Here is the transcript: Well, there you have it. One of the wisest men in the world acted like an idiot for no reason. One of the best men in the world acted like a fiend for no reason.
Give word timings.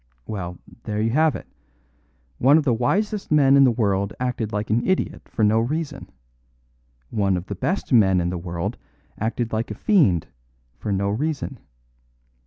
Well, 0.25 0.57
there 0.85 0.99
you 0.99 1.11
have 1.11 1.35
it. 1.35 1.45
One 2.39 2.57
of 2.57 2.63
the 2.63 2.73
wisest 2.73 3.31
men 3.31 3.55
in 3.55 3.65
the 3.65 3.69
world 3.71 4.13
acted 4.19 4.51
like 4.51 4.71
an 4.71 4.83
idiot 4.83 5.29
for 5.29 5.43
no 5.43 5.59
reason. 5.59 6.09
One 7.11 7.37
of 7.37 7.45
the 7.45 7.53
best 7.53 7.93
men 7.93 8.19
in 8.19 8.31
the 8.31 8.37
world 8.39 8.77
acted 9.19 9.53
like 9.53 9.69
a 9.69 9.75
fiend 9.75 10.25
for 10.79 10.91
no 10.91 11.07
reason. 11.07 11.59